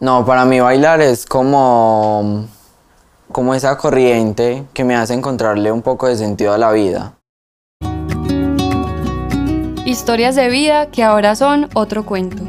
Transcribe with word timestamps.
No, 0.00 0.24
para 0.24 0.46
mí 0.46 0.58
bailar 0.58 1.02
es 1.02 1.26
como, 1.26 2.46
como 3.30 3.54
esa 3.54 3.76
corriente 3.76 4.64
que 4.72 4.82
me 4.82 4.96
hace 4.96 5.12
encontrarle 5.12 5.70
un 5.70 5.82
poco 5.82 6.06
de 6.06 6.16
sentido 6.16 6.54
a 6.54 6.58
la 6.58 6.72
vida. 6.72 7.18
Historias 9.84 10.36
de 10.36 10.48
vida 10.48 10.86
que 10.86 11.02
ahora 11.02 11.34
son 11.34 11.68
otro 11.74 12.06
cuento. 12.06 12.42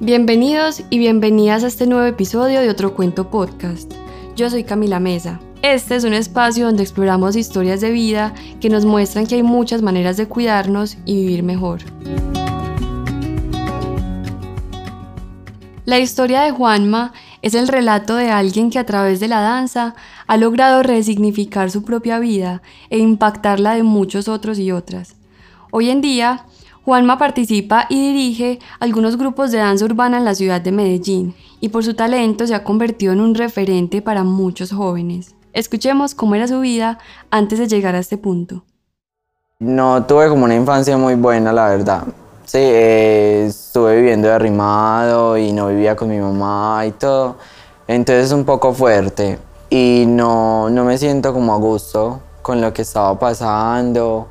Bienvenidos 0.00 0.82
y 0.88 0.98
bienvenidas 1.00 1.62
a 1.62 1.66
este 1.66 1.86
nuevo 1.86 2.06
episodio 2.06 2.62
de 2.62 2.70
Otro 2.70 2.94
Cuento 2.94 3.28
Podcast. 3.28 3.92
Yo 4.36 4.48
soy 4.48 4.64
Camila 4.64 5.00
Mesa. 5.00 5.38
Este 5.60 5.96
es 5.96 6.04
un 6.04 6.14
espacio 6.14 6.64
donde 6.64 6.82
exploramos 6.82 7.36
historias 7.36 7.82
de 7.82 7.90
vida 7.90 8.32
que 8.58 8.70
nos 8.70 8.86
muestran 8.86 9.26
que 9.26 9.34
hay 9.34 9.42
muchas 9.42 9.82
maneras 9.82 10.16
de 10.16 10.28
cuidarnos 10.28 10.96
y 11.04 11.20
vivir 11.20 11.42
mejor. 11.42 11.80
La 15.86 16.00
historia 16.00 16.42
de 16.42 16.50
Juanma 16.50 17.12
es 17.42 17.54
el 17.54 17.68
relato 17.68 18.16
de 18.16 18.28
alguien 18.28 18.70
que 18.70 18.80
a 18.80 18.84
través 18.84 19.20
de 19.20 19.28
la 19.28 19.40
danza 19.40 19.94
ha 20.26 20.36
logrado 20.36 20.82
resignificar 20.82 21.70
su 21.70 21.84
propia 21.84 22.18
vida 22.18 22.60
e 22.90 22.98
impactar 22.98 23.60
la 23.60 23.76
de 23.76 23.84
muchos 23.84 24.26
otros 24.26 24.58
y 24.58 24.72
otras. 24.72 25.14
Hoy 25.70 25.90
en 25.90 26.00
día, 26.00 26.44
Juanma 26.84 27.18
participa 27.18 27.86
y 27.88 28.00
dirige 28.00 28.58
algunos 28.80 29.16
grupos 29.16 29.52
de 29.52 29.58
danza 29.58 29.84
urbana 29.84 30.18
en 30.18 30.24
la 30.24 30.34
ciudad 30.34 30.60
de 30.60 30.72
Medellín 30.72 31.36
y 31.60 31.68
por 31.68 31.84
su 31.84 31.94
talento 31.94 32.48
se 32.48 32.56
ha 32.56 32.64
convertido 32.64 33.12
en 33.12 33.20
un 33.20 33.36
referente 33.36 34.02
para 34.02 34.24
muchos 34.24 34.72
jóvenes. 34.72 35.36
Escuchemos 35.52 36.16
cómo 36.16 36.34
era 36.34 36.48
su 36.48 36.58
vida 36.58 36.98
antes 37.30 37.60
de 37.60 37.68
llegar 37.68 37.94
a 37.94 38.00
este 38.00 38.18
punto. 38.18 38.64
No 39.60 40.04
tuve 40.04 40.28
como 40.28 40.46
una 40.46 40.56
infancia 40.56 40.98
muy 40.98 41.14
buena, 41.14 41.52
la 41.52 41.68
verdad. 41.68 42.08
Sí, 42.46 42.58
eh, 42.58 43.46
estuve 43.48 43.96
viviendo 43.96 44.32
arrimado 44.32 45.36
y 45.36 45.52
no 45.52 45.68
vivía 45.68 45.94
con 45.94 46.08
mi 46.08 46.18
mamá 46.18 46.84
y 46.86 46.92
todo. 46.92 47.36
Entonces 47.86 48.26
es 48.26 48.32
un 48.32 48.44
poco 48.44 48.72
fuerte 48.72 49.38
y 49.68 50.04
no, 50.06 50.70
no 50.70 50.84
me 50.84 50.96
siento 50.96 51.32
como 51.34 51.54
a 51.54 51.58
gusto 51.58 52.20
con 52.42 52.60
lo 52.60 52.72
que 52.72 52.82
estaba 52.82 53.18
pasando 53.18 54.28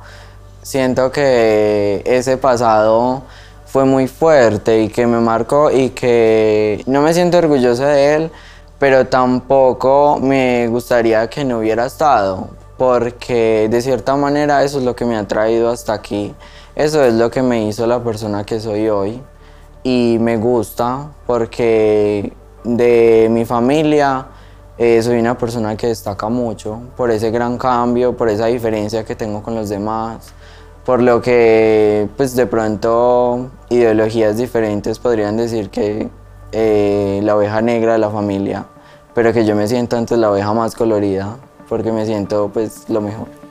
siento 0.66 1.12
que 1.12 2.02
ese 2.04 2.38
pasado 2.38 3.22
fue 3.66 3.84
muy 3.84 4.08
fuerte 4.08 4.82
y 4.82 4.88
que 4.88 5.06
me 5.06 5.20
marcó 5.20 5.70
y 5.70 5.90
que 5.90 6.82
no 6.86 7.02
me 7.02 7.14
siento 7.14 7.38
orgulloso 7.38 7.84
de 7.84 8.16
él, 8.16 8.30
pero 8.80 9.06
tampoco 9.06 10.18
me 10.20 10.66
gustaría 10.66 11.30
que 11.30 11.44
no 11.44 11.58
hubiera 11.58 11.86
estado, 11.86 12.48
porque 12.76 13.68
de 13.70 13.80
cierta 13.80 14.16
manera 14.16 14.64
eso 14.64 14.78
es 14.78 14.84
lo 14.84 14.96
que 14.96 15.04
me 15.04 15.16
ha 15.16 15.28
traído 15.28 15.70
hasta 15.70 15.92
aquí, 15.92 16.34
eso 16.76 17.02
es 17.02 17.14
lo 17.14 17.30
que 17.30 17.42
me 17.42 17.66
hizo 17.66 17.86
la 17.86 18.02
persona 18.04 18.44
que 18.44 18.60
soy 18.60 18.88
hoy 18.88 19.20
y 19.82 20.18
me 20.20 20.36
gusta 20.36 21.10
porque 21.26 22.32
de 22.62 23.26
mi 23.30 23.44
familia 23.44 24.26
eh, 24.78 25.02
soy 25.02 25.18
una 25.18 25.36
persona 25.36 25.76
que 25.76 25.88
destaca 25.88 26.28
mucho 26.28 26.80
por 26.96 27.10
ese 27.10 27.32
gran 27.32 27.58
cambio, 27.58 28.16
por 28.16 28.28
esa 28.28 28.46
diferencia 28.46 29.04
que 29.04 29.16
tengo 29.16 29.42
con 29.42 29.56
los 29.56 29.68
demás 29.68 30.32
por 30.86 31.02
lo 31.02 31.20
que 31.20 32.08
pues 32.16 32.36
de 32.36 32.46
pronto 32.46 33.50
ideologías 33.68 34.36
diferentes 34.36 35.00
podrían 35.00 35.36
decir 35.36 35.68
que 35.68 36.08
eh, 36.52 37.20
la 37.24 37.36
oveja 37.36 37.60
negra 37.60 37.94
de 37.94 37.98
la 37.98 38.08
familia, 38.08 38.66
pero 39.12 39.32
que 39.32 39.44
yo 39.44 39.56
me 39.56 39.66
siento 39.66 39.96
antes 39.96 40.16
la 40.16 40.30
oveja 40.30 40.54
más 40.54 40.76
colorida, 40.76 41.38
porque 41.68 41.90
me 41.90 42.06
siento 42.06 42.50
pues 42.54 42.88
lo 42.88 43.00
mejor. 43.00 43.45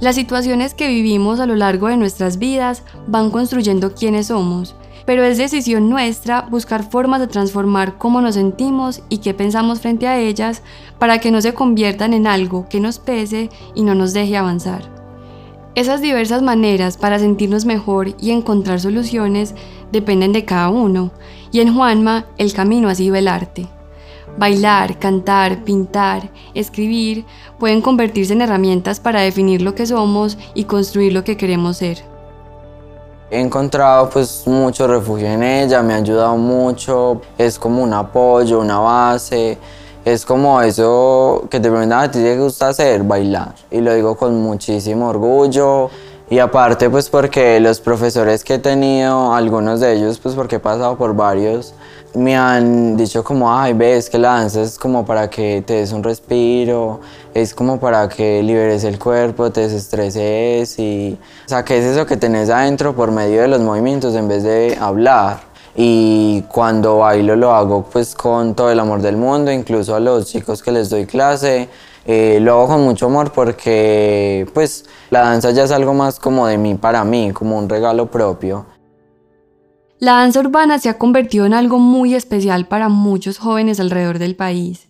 Las 0.00 0.14
situaciones 0.14 0.74
que 0.74 0.88
vivimos 0.88 1.40
a 1.40 1.46
lo 1.46 1.56
largo 1.56 1.88
de 1.88 1.96
nuestras 1.96 2.38
vidas 2.38 2.82
van 3.06 3.30
construyendo 3.30 3.94
quiénes 3.94 4.26
somos 4.26 4.74
pero 5.06 5.24
es 5.24 5.38
decisión 5.38 5.88
nuestra 5.88 6.42
buscar 6.42 6.82
formas 6.82 7.20
de 7.20 7.28
transformar 7.28 7.96
cómo 7.96 8.20
nos 8.20 8.34
sentimos 8.34 9.02
y 9.08 9.18
qué 9.18 9.32
pensamos 9.32 9.80
frente 9.80 10.08
a 10.08 10.18
ellas 10.18 10.62
para 10.98 11.18
que 11.18 11.30
no 11.30 11.40
se 11.40 11.54
conviertan 11.54 12.12
en 12.12 12.26
algo 12.26 12.68
que 12.68 12.80
nos 12.80 12.98
pese 12.98 13.48
y 13.74 13.82
no 13.82 13.94
nos 13.94 14.12
deje 14.12 14.36
avanzar. 14.36 14.82
Esas 15.76 16.00
diversas 16.00 16.42
maneras 16.42 16.96
para 16.96 17.18
sentirnos 17.18 17.64
mejor 17.64 18.14
y 18.20 18.32
encontrar 18.32 18.80
soluciones 18.80 19.54
dependen 19.92 20.32
de 20.32 20.44
cada 20.44 20.70
uno, 20.70 21.12
y 21.52 21.60
en 21.60 21.74
Juanma 21.74 22.26
el 22.38 22.52
camino 22.52 22.88
ha 22.88 22.94
sido 22.94 23.14
el 23.14 23.28
arte. 23.28 23.68
Bailar, 24.38 24.98
cantar, 24.98 25.64
pintar, 25.64 26.30
escribir 26.54 27.24
pueden 27.58 27.80
convertirse 27.80 28.32
en 28.32 28.42
herramientas 28.42 29.00
para 29.00 29.20
definir 29.20 29.62
lo 29.62 29.74
que 29.74 29.86
somos 29.86 30.36
y 30.54 30.64
construir 30.64 31.12
lo 31.12 31.24
que 31.24 31.36
queremos 31.36 31.78
ser. 31.78 32.02
He 33.30 33.40
encontrado 33.40 34.08
pues 34.10 34.44
mucho 34.46 34.86
refugio 34.86 35.26
en 35.26 35.42
ella, 35.42 35.82
me 35.82 35.94
ha 35.94 35.96
ayudado 35.96 36.36
mucho, 36.36 37.22
es 37.36 37.58
como 37.58 37.82
un 37.82 37.92
apoyo, 37.92 38.60
una 38.60 38.78
base, 38.78 39.58
es 40.04 40.24
como 40.24 40.62
eso 40.62 41.48
que 41.50 41.58
de 41.58 41.68
verdad 41.68 42.02
a 42.02 42.10
ti 42.10 42.20
te 42.20 42.38
gusta 42.38 42.68
hacer, 42.68 43.02
bailar. 43.02 43.54
Y 43.72 43.80
lo 43.80 43.92
digo 43.92 44.16
con 44.16 44.40
muchísimo 44.40 45.08
orgullo. 45.08 45.90
Y 46.28 46.40
aparte 46.40 46.90
pues 46.90 47.08
porque 47.08 47.60
los 47.60 47.80
profesores 47.80 48.42
que 48.42 48.54
he 48.54 48.58
tenido, 48.58 49.32
algunos 49.32 49.78
de 49.78 49.92
ellos 49.92 50.18
pues 50.18 50.34
porque 50.34 50.56
he 50.56 50.58
pasado 50.58 50.96
por 50.96 51.14
varios, 51.14 51.72
me 52.14 52.36
han 52.36 52.96
dicho 52.96 53.22
como, 53.22 53.56
ay, 53.56 53.74
ves 53.74 54.10
que 54.10 54.18
la 54.18 54.30
danza 54.30 54.62
es 54.62 54.76
como 54.76 55.06
para 55.06 55.30
que 55.30 55.62
te 55.64 55.74
des 55.74 55.92
un 55.92 56.02
respiro, 56.02 57.00
es 57.32 57.54
como 57.54 57.78
para 57.78 58.08
que 58.08 58.42
liberes 58.42 58.82
el 58.82 58.98
cuerpo, 58.98 59.52
te 59.52 59.60
desestreses 59.60 60.76
y 60.80 61.16
o 61.44 61.48
sea, 61.48 61.64
que 61.64 61.78
es 61.78 61.84
eso 61.84 62.06
que 62.06 62.16
tenés 62.16 62.50
adentro 62.50 62.96
por 62.96 63.12
medio 63.12 63.42
de 63.42 63.48
los 63.48 63.60
movimientos 63.60 64.16
en 64.16 64.26
vez 64.26 64.42
de 64.42 64.76
hablar. 64.80 65.40
Y 65.76 66.42
cuando 66.48 66.98
bailo 66.98 67.36
lo 67.36 67.54
hago 67.54 67.84
pues 67.84 68.14
con 68.16 68.54
todo 68.54 68.72
el 68.72 68.80
amor 68.80 69.00
del 69.00 69.16
mundo, 69.16 69.52
incluso 69.52 69.94
a 69.94 70.00
los 70.00 70.26
chicos 70.26 70.62
que 70.62 70.72
les 70.72 70.88
doy 70.90 71.06
clase, 71.06 71.68
eh, 72.06 72.38
lo 72.40 72.52
hago 72.52 72.68
con 72.68 72.84
mucho 72.84 73.06
amor 73.06 73.32
porque 73.32 74.46
pues 74.54 74.84
la 75.10 75.20
danza 75.20 75.50
ya 75.50 75.64
es 75.64 75.72
algo 75.72 75.92
más 75.92 76.20
como 76.20 76.46
de 76.46 76.56
mí 76.56 76.76
para 76.76 77.04
mí, 77.04 77.32
como 77.32 77.58
un 77.58 77.68
regalo 77.68 78.10
propio. 78.10 78.66
La 79.98 80.12
danza 80.12 80.40
urbana 80.40 80.78
se 80.78 80.88
ha 80.88 80.98
convertido 80.98 81.46
en 81.46 81.54
algo 81.54 81.78
muy 81.78 82.14
especial 82.14 82.68
para 82.68 82.88
muchos 82.88 83.38
jóvenes 83.38 83.80
alrededor 83.80 84.18
del 84.18 84.36
país. 84.36 84.88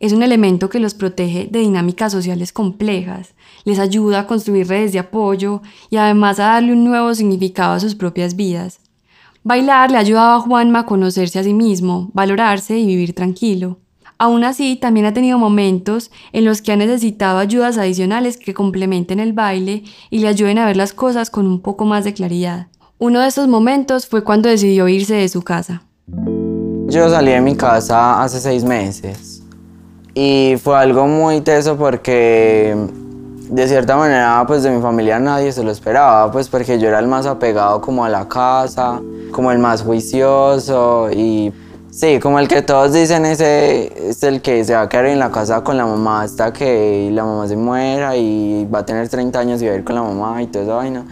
Es 0.00 0.12
un 0.12 0.22
elemento 0.22 0.68
que 0.68 0.80
los 0.80 0.94
protege 0.94 1.46
de 1.50 1.60
dinámicas 1.60 2.12
sociales 2.12 2.52
complejas, 2.52 3.34
les 3.64 3.78
ayuda 3.78 4.20
a 4.20 4.26
construir 4.26 4.66
redes 4.66 4.92
de 4.92 4.98
apoyo 4.98 5.62
y 5.88 5.96
además 5.96 6.40
a 6.40 6.46
darle 6.46 6.72
un 6.72 6.84
nuevo 6.84 7.14
significado 7.14 7.74
a 7.74 7.80
sus 7.80 7.94
propias 7.94 8.34
vidas. 8.34 8.80
Bailar 9.42 9.90
le 9.90 9.98
ha 9.98 10.00
ayudado 10.00 10.36
a 10.36 10.40
Juanma 10.40 10.80
a 10.80 10.86
conocerse 10.86 11.38
a 11.38 11.44
sí 11.44 11.54
mismo, 11.54 12.10
valorarse 12.12 12.76
y 12.78 12.86
vivir 12.86 13.14
tranquilo. 13.14 13.78
Aún 14.18 14.44
así, 14.44 14.76
también 14.76 15.04
ha 15.04 15.12
tenido 15.12 15.38
momentos 15.38 16.10
en 16.32 16.46
los 16.46 16.62
que 16.62 16.72
ha 16.72 16.76
necesitado 16.76 17.38
ayudas 17.38 17.76
adicionales 17.76 18.38
que 18.38 18.54
complementen 18.54 19.20
el 19.20 19.34
baile 19.34 19.84
y 20.08 20.20
le 20.20 20.28
ayuden 20.28 20.58
a 20.58 20.64
ver 20.64 20.76
las 20.76 20.94
cosas 20.94 21.28
con 21.28 21.46
un 21.46 21.60
poco 21.60 21.84
más 21.84 22.04
de 22.04 22.14
claridad. 22.14 22.68
Uno 22.98 23.20
de 23.20 23.28
esos 23.28 23.46
momentos 23.46 24.06
fue 24.06 24.24
cuando 24.24 24.48
decidió 24.48 24.88
irse 24.88 25.14
de 25.14 25.28
su 25.28 25.42
casa. 25.42 25.82
Yo 26.88 27.10
salí 27.10 27.32
de 27.32 27.42
mi 27.42 27.56
casa 27.56 28.22
hace 28.22 28.40
seis 28.40 28.64
meses 28.64 29.42
y 30.14 30.54
fue 30.62 30.78
algo 30.78 31.06
muy 31.06 31.42
teso 31.42 31.76
porque 31.76 32.74
de 33.50 33.68
cierta 33.68 33.96
manera 33.96 34.42
pues 34.46 34.62
de 34.62 34.70
mi 34.70 34.80
familia 34.80 35.18
nadie 35.18 35.52
se 35.52 35.62
lo 35.62 35.70
esperaba 35.70 36.32
pues 36.32 36.48
porque 36.48 36.78
yo 36.78 36.88
era 36.88 37.00
el 37.00 37.06
más 37.06 37.26
apegado 37.26 37.82
como 37.82 38.02
a 38.02 38.08
la 38.08 38.26
casa, 38.26 39.02
como 39.30 39.52
el 39.52 39.58
más 39.58 39.82
juicioso 39.82 41.10
y 41.12 41.52
sí, 41.96 42.20
como 42.20 42.38
el 42.38 42.46
que 42.46 42.60
todos 42.60 42.92
dicen 42.92 43.24
ese 43.24 44.10
es 44.10 44.22
el 44.22 44.42
que 44.42 44.64
se 44.64 44.74
va 44.74 44.82
a 44.82 44.88
quedar 44.88 45.06
en 45.06 45.18
la 45.18 45.30
casa 45.30 45.64
con 45.64 45.78
la 45.78 45.86
mamá 45.86 46.22
hasta 46.22 46.52
que 46.52 47.08
la 47.10 47.24
mamá 47.24 47.48
se 47.48 47.56
muera 47.56 48.14
y 48.16 48.68
va 48.72 48.80
a 48.80 48.86
tener 48.86 49.08
30 49.08 49.38
años 49.38 49.62
y 49.62 49.66
va 49.66 49.72
a 49.72 49.76
ir 49.76 49.84
con 49.84 49.94
la 49.94 50.02
mamá 50.02 50.42
y 50.42 50.46
toda 50.46 50.64
esa 50.64 50.74
vaina. 50.74 51.04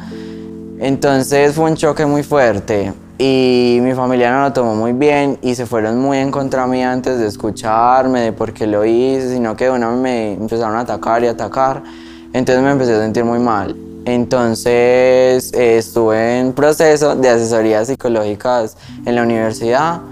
Entonces 0.78 1.54
fue 1.54 1.70
un 1.70 1.76
choque 1.76 2.04
muy 2.04 2.22
fuerte 2.22 2.92
y 3.16 3.78
mi 3.80 3.94
familia 3.94 4.30
no 4.30 4.42
lo 4.42 4.52
tomó 4.52 4.74
muy 4.74 4.92
bien 4.92 5.38
y 5.40 5.54
se 5.54 5.64
fueron 5.64 5.98
muy 5.98 6.18
en 6.18 6.30
contra 6.30 6.66
mí 6.66 6.84
antes 6.84 7.18
de 7.18 7.28
escucharme, 7.28 8.20
de 8.20 8.32
por 8.32 8.52
qué 8.52 8.66
lo 8.66 8.84
hice, 8.84 9.32
sino 9.32 9.56
que 9.56 9.70
uno 9.70 9.96
me 9.96 10.34
empezaron 10.34 10.76
a 10.76 10.80
atacar 10.80 11.24
y 11.24 11.28
atacar. 11.28 11.82
Entonces 12.34 12.62
me 12.62 12.72
empecé 12.72 12.92
a 12.92 13.00
sentir 13.00 13.24
muy 13.24 13.38
mal. 13.38 13.74
Entonces 14.04 15.50
estuve 15.54 16.40
en 16.40 16.52
proceso 16.52 17.16
de 17.16 17.30
asesorías 17.30 17.86
psicológicas 17.86 18.76
en 19.06 19.14
la 19.14 19.22
universidad 19.22 20.02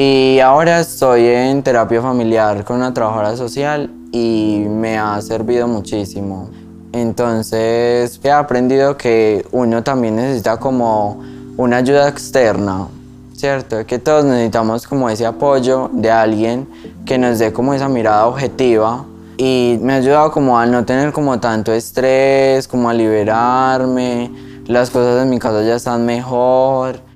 y 0.00 0.38
ahora 0.38 0.78
estoy 0.78 1.26
en 1.26 1.60
terapia 1.64 2.00
familiar 2.00 2.62
con 2.62 2.76
una 2.76 2.94
trabajadora 2.94 3.36
social 3.36 3.90
y 4.12 4.64
me 4.68 4.96
ha 4.96 5.20
servido 5.20 5.66
muchísimo. 5.66 6.50
Entonces 6.92 8.20
he 8.22 8.30
aprendido 8.30 8.96
que 8.96 9.44
uno 9.50 9.82
también 9.82 10.14
necesita 10.14 10.56
como 10.58 11.20
una 11.56 11.78
ayuda 11.78 12.08
externa, 12.08 12.86
¿cierto? 13.34 13.84
Que 13.86 13.98
todos 13.98 14.24
necesitamos 14.24 14.86
como 14.86 15.10
ese 15.10 15.26
apoyo 15.26 15.90
de 15.92 16.12
alguien 16.12 16.68
que 17.04 17.18
nos 17.18 17.40
dé 17.40 17.52
como 17.52 17.74
esa 17.74 17.88
mirada 17.88 18.28
objetiva 18.28 19.04
y 19.36 19.80
me 19.82 19.94
ha 19.94 19.96
ayudado 19.96 20.30
como 20.30 20.60
a 20.60 20.66
no 20.66 20.84
tener 20.84 21.12
como 21.12 21.40
tanto 21.40 21.72
estrés, 21.72 22.68
como 22.68 22.88
a 22.88 22.94
liberarme. 22.94 24.30
las 24.68 24.90
cosas 24.90 25.24
en 25.24 25.30
mi 25.30 25.40
casa 25.40 25.64
ya 25.64 25.74
están 25.74 26.06
mejor. 26.06 27.07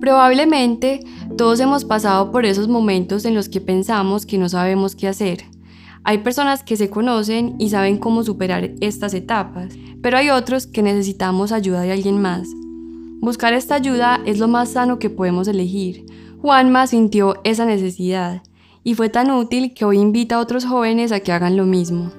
Probablemente 0.00 1.00
todos 1.36 1.58
hemos 1.60 1.84
pasado 1.84 2.30
por 2.30 2.44
esos 2.44 2.68
momentos 2.68 3.24
en 3.24 3.34
los 3.34 3.48
que 3.48 3.60
pensamos 3.60 4.26
que 4.26 4.38
no 4.38 4.48
sabemos 4.48 4.94
qué 4.94 5.08
hacer. 5.08 5.44
Hay 6.04 6.18
personas 6.18 6.62
que 6.62 6.76
se 6.76 6.90
conocen 6.90 7.56
y 7.58 7.70
saben 7.70 7.98
cómo 7.98 8.22
superar 8.22 8.70
estas 8.80 9.14
etapas, 9.14 9.74
pero 10.02 10.18
hay 10.18 10.30
otros 10.30 10.66
que 10.66 10.82
necesitamos 10.82 11.50
ayuda 11.50 11.80
de 11.80 11.92
alguien 11.92 12.20
más. 12.20 12.46
Buscar 13.20 13.54
esta 13.54 13.74
ayuda 13.74 14.20
es 14.24 14.38
lo 14.38 14.46
más 14.46 14.68
sano 14.70 14.98
que 14.98 15.10
podemos 15.10 15.48
elegir. 15.48 16.06
Juanma 16.42 16.86
sintió 16.86 17.34
esa 17.42 17.64
necesidad 17.64 18.42
y 18.84 18.94
fue 18.94 19.08
tan 19.08 19.32
útil 19.32 19.74
que 19.74 19.84
hoy 19.84 19.98
invita 19.98 20.36
a 20.36 20.40
otros 20.40 20.64
jóvenes 20.64 21.10
a 21.10 21.18
que 21.18 21.32
hagan 21.32 21.56
lo 21.56 21.64
mismo. 21.64 22.12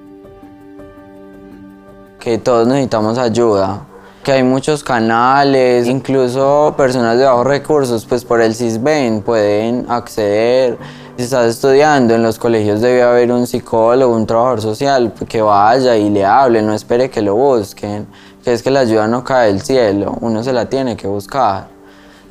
Que 2.20 2.36
todos 2.36 2.66
necesitamos 2.66 3.16
ayuda, 3.16 3.86
que 4.22 4.32
hay 4.32 4.42
muchos 4.42 4.84
canales, 4.84 5.86
incluso 5.86 6.74
personas 6.76 7.18
de 7.18 7.24
bajos 7.24 7.46
recursos, 7.46 8.04
pues 8.06 8.24
por 8.24 8.40
el 8.40 8.54
CISBEN 8.54 9.22
pueden 9.22 9.86
acceder. 9.88 10.76
Si 11.16 11.24
estás 11.24 11.46
estudiando 11.46 12.14
en 12.14 12.22
los 12.22 12.38
colegios 12.38 12.80
debe 12.80 13.02
haber 13.02 13.32
un 13.32 13.46
psicólogo, 13.46 14.14
un 14.14 14.26
trabajador 14.26 14.60
social 14.60 15.12
que 15.28 15.42
vaya 15.42 15.96
y 15.96 16.10
le 16.10 16.24
hable, 16.24 16.62
no 16.62 16.74
espere 16.74 17.10
que 17.10 17.22
lo 17.22 17.34
busquen, 17.34 18.06
que 18.44 18.52
es 18.52 18.62
que 18.62 18.70
la 18.70 18.80
ayuda 18.80 19.08
no 19.08 19.24
cae 19.24 19.48
del 19.48 19.62
cielo, 19.62 20.16
uno 20.20 20.42
se 20.42 20.52
la 20.52 20.68
tiene 20.68 20.96
que 20.96 21.08
buscar. 21.08 21.68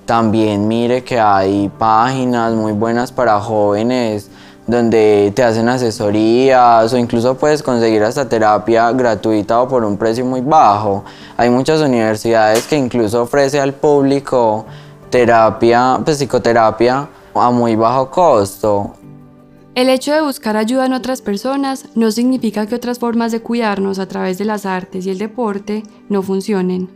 También 0.06 0.69
mire 0.69 1.04
que 1.04 1.19
hay 1.19 1.69
páginas 1.78 2.54
muy 2.54 2.72
buenas 2.72 3.12
para 3.12 3.42
jóvenes 3.42 4.30
donde 4.68 5.31
te 5.34 5.44
hacen 5.44 5.69
asesorías 5.69 6.94
o 6.94 6.98
incluso 6.98 7.36
puedes 7.36 7.64
conseguir 7.64 8.04
hasta 8.04 8.28
terapia 8.28 8.92
gratuita 8.92 9.62
o 9.62 9.68
por 9.68 9.84
un 9.84 9.98
precio 9.98 10.25
muy 10.25 10.42
bajo. 10.42 11.06
Hay 11.38 11.50
muchas 11.50 11.81
universidades 11.81 12.68
que 12.68 12.75
incluso 12.75 13.24
ofrece 13.24 13.60
al 13.60 13.74
público 13.74 14.66
terapia, 15.10 16.00
pues 16.04 16.18
psicoterapia 16.18 17.08
a 17.34 17.52
muy 17.52 17.75
bajo 17.75 18.12
costo. 18.12 18.94
El 19.74 19.90
hecho 19.90 20.12
de 20.12 20.22
buscar 20.22 20.58
ayuda 20.58 20.88
en 20.88 20.94
otras 20.94 21.22
personas 21.22 21.86
no 21.94 22.12
significa 22.12 22.66
que 22.66 22.75
otras 22.75 22.98
formas 23.00 23.31
de 23.31 23.42
cuidarnos 23.42 24.00
a 24.00 24.08
través 24.08 24.38
de 24.40 24.46
las 24.46 24.66
artes 24.66 25.06
y 25.06 25.12
el 25.12 25.19
deporte 25.19 25.84
no 26.10 26.24
funcionen. 26.24 26.90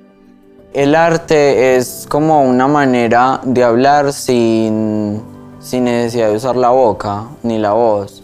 El 0.73 0.95
arte 0.95 1.75
es 1.75 2.07
como 2.09 2.43
una 2.43 2.67
manera 2.67 3.39
de 3.43 3.63
hablar 3.63 4.13
sin, 4.13 5.21
sin 5.61 5.85
necesidad 5.85 6.29
de 6.29 6.35
usar 6.35 6.55
la 6.55 6.69
boca 6.69 7.25
ni 7.43 7.57
la 7.57 7.73
voz. 7.73 8.23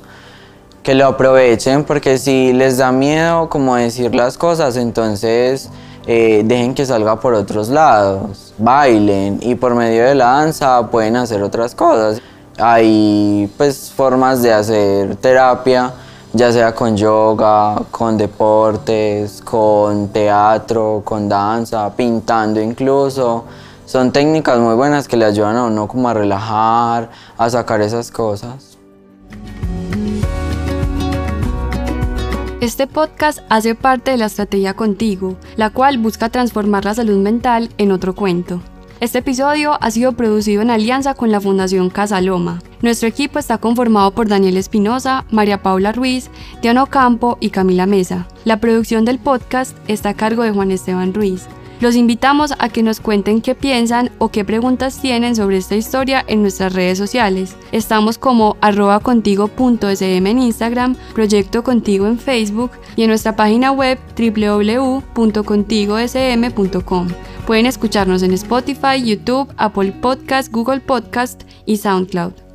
Que 0.83 0.95
lo 0.95 1.05
aprovechen 1.05 1.83
porque 1.83 2.17
si 2.17 2.53
les 2.53 2.77
da 2.77 2.91
miedo 2.91 3.49
como 3.49 3.75
decir 3.75 4.15
las 4.15 4.37
cosas, 4.37 4.77
entonces 4.77 5.69
eh, 6.05 6.43
dejen 6.45 6.73
que 6.73 6.85
salga 6.85 7.19
por 7.19 7.33
otros 7.33 7.69
lados, 7.69 8.53
bailen 8.57 9.39
y 9.41 9.55
por 9.55 9.75
medio 9.75 10.05
de 10.05 10.15
la 10.15 10.25
danza 10.25 10.87
pueden 10.89 11.15
hacer 11.15 11.43
otras 11.43 11.75
cosas. 11.75 12.21
Hay 12.57 13.51
pues 13.57 13.91
formas 13.95 14.41
de 14.41 14.53
hacer 14.53 15.15
terapia 15.17 15.93
ya 16.33 16.51
sea 16.51 16.73
con 16.73 16.95
yoga, 16.95 17.81
con 17.89 18.17
deportes, 18.17 19.41
con 19.41 20.09
teatro, 20.09 21.01
con 21.03 21.27
danza, 21.27 21.91
pintando 21.95 22.61
incluso. 22.61 23.45
Son 23.87 24.11
técnicas 24.11 24.59
muy 24.59 24.75
buenas 24.75 25.07
que 25.07 25.15
le 25.15 25.23
ayudan 25.23 25.55
a 25.55 25.63
uno 25.63 25.87
como 25.87 26.09
a 26.09 26.13
relajar, 26.13 27.09
a 27.37 27.49
sacar 27.49 27.79
esas 27.79 28.11
cosas. 28.11 28.77
Este 32.59 32.85
podcast 32.85 33.39
hace 33.47 33.75
parte 33.75 34.11
de 34.11 34.17
la 34.17 34.25
estrategia 34.25 34.73
Contigo, 34.73 35.37
la 35.55 35.69
cual 35.69 35.99
busca 35.99 36.27
transformar 36.27 36.83
la 36.83 36.95
salud 36.95 37.17
mental 37.19 37.69
en 37.77 37.93
otro 37.93 38.13
cuento. 38.13 38.59
Este 38.99 39.19
episodio 39.19 39.77
ha 39.79 39.89
sido 39.89 40.11
producido 40.11 40.61
en 40.61 40.69
alianza 40.69 41.13
con 41.13 41.31
la 41.31 41.39
Fundación 41.39 41.89
Casa 41.89 42.19
Loma. 42.19 42.61
Nuestro 42.81 43.07
equipo 43.07 43.39
está 43.39 43.57
conformado 43.57 44.11
por 44.11 44.27
Daniel 44.27 44.57
Espinosa, 44.57 45.23
María 45.31 45.63
Paula 45.63 45.93
Ruiz, 45.93 46.29
Diana 46.61 46.85
Campo 46.87 47.37
y 47.39 47.51
Camila 47.51 47.85
Mesa. 47.85 48.27
La 48.43 48.59
producción 48.59 49.05
del 49.05 49.17
podcast 49.17 49.77
está 49.87 50.09
a 50.09 50.13
cargo 50.13 50.43
de 50.43 50.51
Juan 50.51 50.71
Esteban 50.71 51.13
Ruiz. 51.13 51.47
Los 51.79 51.95
invitamos 51.95 52.55
a 52.57 52.69
que 52.69 52.81
nos 52.81 52.99
cuenten 52.99 53.41
qué 53.41 53.53
piensan 53.53 54.09
o 54.17 54.29
qué 54.29 54.43
preguntas 54.43 54.99
tienen 54.99 55.35
sobre 55.35 55.57
esta 55.57 55.75
historia 55.75 56.25
en 56.27 56.41
nuestras 56.41 56.73
redes 56.73 56.97
sociales. 56.97 57.55
Estamos 57.71 58.17
como 58.17 58.57
arroba 58.61 58.99
contigo.sm 58.99 60.27
en 60.27 60.39
Instagram, 60.39 60.95
Proyecto 61.13 61.63
Contigo 61.63 62.07
en 62.07 62.17
Facebook 62.17 62.71
y 62.95 63.03
en 63.03 63.09
nuestra 63.09 63.35
página 63.35 63.71
web 63.71 63.99
www.contigosm.com. 64.17 67.07
Pueden 67.45 67.67
escucharnos 67.67 68.23
en 68.23 68.33
Spotify, 68.33 69.03
YouTube, 69.03 69.53
Apple 69.57 69.91
Podcast, 69.91 70.51
Google 70.51 70.79
Podcast 70.79 71.43
y 71.65 71.77
SoundCloud. 71.77 72.46